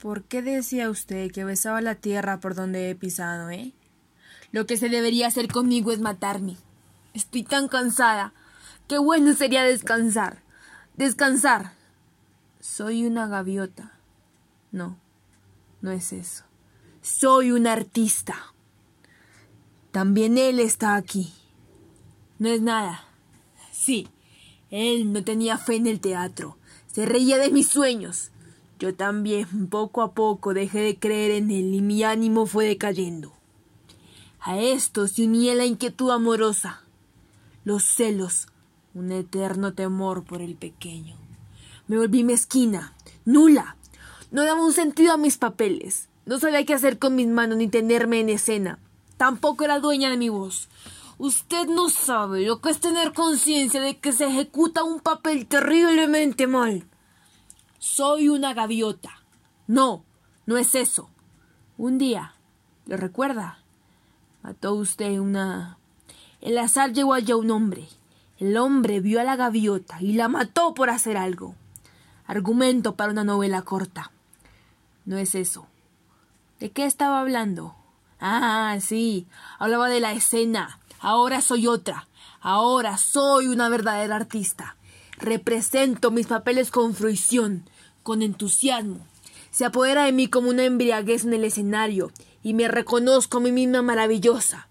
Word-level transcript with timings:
¿Por 0.00 0.24
qué 0.24 0.40
decía 0.40 0.88
usted 0.88 1.30
que 1.30 1.44
besaba 1.44 1.82
la 1.82 1.94
tierra 1.94 2.40
por 2.40 2.54
donde 2.54 2.88
he 2.88 2.94
pisado, 2.94 3.50
eh? 3.50 3.74
Lo 4.50 4.66
que 4.66 4.78
se 4.78 4.88
debería 4.88 5.26
hacer 5.26 5.48
conmigo 5.48 5.92
es 5.92 6.00
matarme. 6.00 6.56
Estoy 7.12 7.42
tan 7.42 7.68
cansada. 7.68 8.32
Qué 8.88 8.96
bueno 8.96 9.34
sería 9.34 9.62
descansar. 9.62 10.42
Descansar. 10.96 11.74
Soy 12.60 13.04
una 13.04 13.26
gaviota. 13.26 13.92
No, 14.72 14.98
no 15.82 15.90
es 15.90 16.14
eso. 16.14 16.44
Soy 17.02 17.52
un 17.52 17.66
artista. 17.66 18.36
También 19.90 20.38
él 20.38 20.60
está 20.60 20.94
aquí. 20.94 21.32
No 22.38 22.48
es 22.48 22.62
nada. 22.62 23.04
Sí, 23.70 24.08
él 24.70 25.12
no 25.12 25.22
tenía 25.24 25.58
fe 25.58 25.76
en 25.76 25.86
el 25.86 26.00
teatro. 26.00 26.56
Se 26.86 27.04
reía 27.04 27.36
de 27.36 27.50
mis 27.50 27.68
sueños. 27.68 28.30
Yo 28.80 28.94
también 28.94 29.68
poco 29.68 30.00
a 30.00 30.12
poco 30.14 30.54
dejé 30.54 30.80
de 30.80 30.98
creer 30.98 31.32
en 31.32 31.50
él 31.50 31.74
y 31.74 31.82
mi 31.82 32.02
ánimo 32.02 32.46
fue 32.46 32.64
decayendo. 32.64 33.34
A 34.40 34.58
esto 34.58 35.06
se 35.06 35.24
unía 35.24 35.54
la 35.54 35.66
inquietud 35.66 36.10
amorosa, 36.10 36.82
los 37.64 37.84
celos, 37.84 38.48
un 38.94 39.12
eterno 39.12 39.74
temor 39.74 40.24
por 40.24 40.40
el 40.40 40.54
pequeño. 40.54 41.14
Me 41.88 41.98
volví 41.98 42.24
mezquina, 42.24 42.94
nula. 43.26 43.76
No 44.30 44.44
daba 44.44 44.64
un 44.64 44.72
sentido 44.72 45.12
a 45.12 45.18
mis 45.18 45.36
papeles. 45.36 46.08
No 46.24 46.38
sabía 46.40 46.64
qué 46.64 46.72
hacer 46.72 46.98
con 46.98 47.14
mis 47.14 47.28
manos 47.28 47.58
ni 47.58 47.68
tenerme 47.68 48.20
en 48.20 48.30
escena. 48.30 48.78
Tampoco 49.18 49.64
era 49.64 49.78
dueña 49.78 50.08
de 50.08 50.16
mi 50.16 50.30
voz. 50.30 50.70
Usted 51.18 51.66
no 51.66 51.90
sabe 51.90 52.46
lo 52.46 52.62
que 52.62 52.70
es 52.70 52.80
tener 52.80 53.12
conciencia 53.12 53.82
de 53.82 53.98
que 53.98 54.12
se 54.12 54.26
ejecuta 54.26 54.84
un 54.84 55.00
papel 55.00 55.46
terriblemente 55.46 56.46
mal. 56.46 56.86
Soy 57.80 58.28
una 58.28 58.52
gaviota. 58.52 59.22
No, 59.66 60.04
no 60.44 60.58
es 60.58 60.74
eso. 60.74 61.08
Un 61.78 61.96
día, 61.96 62.34
¿lo 62.84 62.98
recuerda? 62.98 63.60
Mató 64.42 64.74
usted 64.74 65.18
una... 65.18 65.78
El 66.42 66.58
azar 66.58 66.92
llegó 66.92 67.14
allá 67.14 67.36
un 67.36 67.50
hombre. 67.50 67.88
El 68.38 68.58
hombre 68.58 69.00
vio 69.00 69.18
a 69.18 69.24
la 69.24 69.34
gaviota 69.34 69.96
y 70.02 70.12
la 70.12 70.28
mató 70.28 70.74
por 70.74 70.90
hacer 70.90 71.16
algo. 71.16 71.54
Argumento 72.26 72.96
para 72.96 73.12
una 73.12 73.24
novela 73.24 73.62
corta. 73.62 74.12
No 75.06 75.16
es 75.16 75.34
eso. 75.34 75.66
¿De 76.58 76.70
qué 76.72 76.84
estaba 76.84 77.20
hablando? 77.20 77.76
Ah, 78.20 78.76
sí. 78.80 79.26
Hablaba 79.58 79.88
de 79.88 80.00
la 80.00 80.12
escena. 80.12 80.80
Ahora 81.00 81.40
soy 81.40 81.66
otra. 81.66 82.08
Ahora 82.42 82.98
soy 82.98 83.46
una 83.46 83.70
verdadera 83.70 84.16
artista. 84.16 84.76
Represento 85.20 86.10
mis 86.10 86.26
papeles 86.26 86.70
con 86.70 86.94
fruición, 86.94 87.68
con 88.02 88.22
entusiasmo. 88.22 89.06
Se 89.50 89.66
apodera 89.66 90.04
de 90.04 90.12
mí 90.12 90.28
como 90.28 90.48
una 90.48 90.64
embriaguez 90.64 91.24
en 91.24 91.34
el 91.34 91.44
escenario 91.44 92.10
y 92.42 92.54
me 92.54 92.68
reconozco 92.68 93.38
a 93.38 93.40
mí 93.40 93.52
misma 93.52 93.82
maravillosa. 93.82 94.68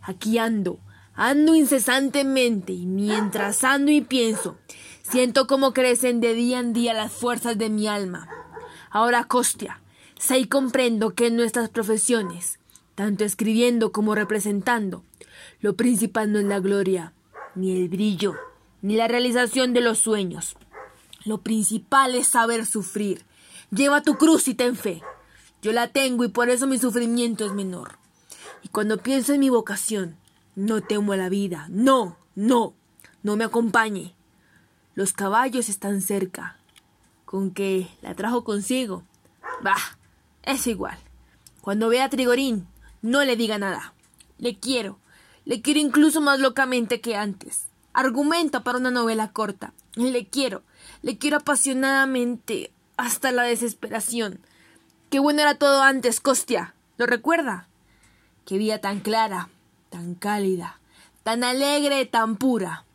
Aquí 0.00 0.38
ando, 0.38 0.78
ando 1.14 1.56
incesantemente 1.56 2.72
y 2.72 2.86
mientras 2.86 3.64
ando 3.64 3.90
y 3.90 4.00
pienso, 4.00 4.58
siento 5.02 5.46
cómo 5.46 5.72
crecen 5.72 6.20
de 6.20 6.34
día 6.34 6.60
en 6.60 6.72
día 6.72 6.94
las 6.94 7.12
fuerzas 7.12 7.58
de 7.58 7.68
mi 7.68 7.88
alma. 7.88 8.28
Ahora, 8.90 9.24
Costia, 9.24 9.80
sé 10.18 10.38
y 10.38 10.46
comprendo 10.46 11.14
que 11.14 11.26
en 11.26 11.36
nuestras 11.36 11.68
profesiones, 11.68 12.60
tanto 12.94 13.24
escribiendo 13.24 13.90
como 13.90 14.14
representando, 14.14 15.02
lo 15.60 15.74
principal 15.74 16.32
no 16.32 16.38
es 16.38 16.44
la 16.44 16.60
gloria, 16.60 17.12
ni 17.54 17.76
el 17.76 17.88
brillo, 17.88 18.36
ni 18.82 18.96
la 18.96 19.08
realización 19.08 19.72
de 19.72 19.80
los 19.80 19.98
sueños. 19.98 20.56
Lo 21.24 21.42
principal 21.42 22.14
es 22.14 22.28
saber 22.28 22.66
sufrir. 22.66 23.24
Lleva 23.70 24.02
tu 24.02 24.16
cruz 24.16 24.48
y 24.48 24.54
ten 24.54 24.76
fe. 24.76 25.02
Yo 25.62 25.72
la 25.72 25.88
tengo 25.88 26.24
y 26.24 26.28
por 26.28 26.48
eso 26.48 26.66
mi 26.66 26.78
sufrimiento 26.78 27.44
es 27.44 27.52
menor. 27.52 27.98
Y 28.62 28.68
cuando 28.68 28.98
pienso 28.98 29.34
en 29.34 29.40
mi 29.40 29.50
vocación, 29.50 30.16
no 30.54 30.80
temo 30.80 31.12
a 31.12 31.16
la 31.16 31.28
vida. 31.28 31.66
No, 31.68 32.16
no, 32.34 32.74
no 33.22 33.36
me 33.36 33.44
acompañe. 33.44 34.14
Los 34.94 35.12
caballos 35.12 35.68
están 35.68 36.00
cerca. 36.00 36.58
Con 37.24 37.52
que 37.52 37.88
la 38.02 38.14
trajo 38.14 38.44
consigo. 38.44 39.04
Bah, 39.62 39.98
es 40.42 40.66
igual. 40.66 40.98
Cuando 41.60 41.88
vea 41.88 42.04
a 42.06 42.10
Trigorín, 42.10 42.66
no 43.02 43.22
le 43.24 43.36
diga 43.36 43.58
nada. 43.58 43.94
Le 44.38 44.58
quiero. 44.58 44.98
Le 45.44 45.62
quiero 45.62 45.80
incluso 45.80 46.20
más 46.20 46.40
locamente 46.40 47.00
que 47.00 47.16
antes. 47.16 47.69
Argumenta 48.00 48.64
para 48.64 48.78
una 48.78 48.90
novela 48.90 49.30
corta. 49.30 49.74
Le 49.94 50.26
quiero, 50.26 50.62
le 51.02 51.18
quiero 51.18 51.36
apasionadamente 51.36 52.72
hasta 52.96 53.30
la 53.30 53.42
desesperación. 53.42 54.40
Qué 55.10 55.18
bueno 55.18 55.42
era 55.42 55.56
todo 55.56 55.82
antes, 55.82 56.18
Costia. 56.18 56.74
¿Lo 56.96 57.04
recuerda? 57.04 57.68
Qué 58.46 58.56
vida 58.56 58.78
tan 58.78 59.00
clara, 59.00 59.50
tan 59.90 60.14
cálida, 60.14 60.80
tan 61.24 61.44
alegre, 61.44 62.06
tan 62.06 62.36
pura. 62.36 62.86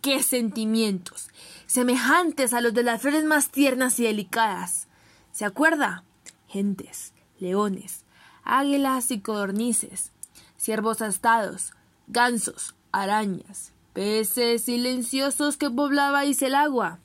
Qué 0.00 0.22
sentimientos, 0.22 1.30
semejantes 1.66 2.52
a 2.52 2.60
los 2.60 2.72
de 2.72 2.84
las 2.84 3.02
flores 3.02 3.24
más 3.24 3.50
tiernas 3.50 3.98
y 3.98 4.04
delicadas. 4.04 4.86
¿Se 5.32 5.44
acuerda? 5.44 6.04
Gentes, 6.46 7.14
leones, 7.40 8.04
águilas 8.44 9.10
y 9.10 9.18
codornices, 9.22 10.12
ciervos 10.56 11.02
astados, 11.02 11.72
gansos, 12.06 12.76
arañas, 12.92 13.72
peces 13.92 14.62
silenciosos 14.62 15.56
que 15.56 15.70
poblabais 15.70 16.42
el 16.42 16.54
agua, 16.54 16.98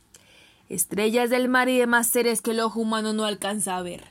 estrellas 0.70 1.30
del 1.30 1.50
mar 1.50 1.70
y 1.70 1.78
demás 1.78 2.08
seres 2.08 2.42
que 2.42 2.52
el 2.52 2.60
ojo 2.60 2.80
humano 2.80 3.14
no 3.14 3.26
alcanza 3.26 3.78
a 3.78 3.82
ver. 3.82 4.06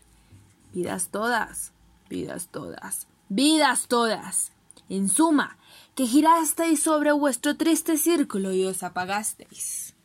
Vidas 0.72 1.08
todas, 1.08 1.72
vidas 2.08 2.48
todas, 2.50 3.06
vidas 3.28 3.88
todas. 3.88 4.52
En 4.88 5.08
suma, 5.08 5.56
que 5.96 6.06
girasteis 6.06 6.82
sobre 6.82 7.10
vuestro 7.10 7.56
triste 7.56 7.96
círculo 7.96 8.52
y 8.52 8.64
os 8.66 8.84
apagasteis. 8.84 9.95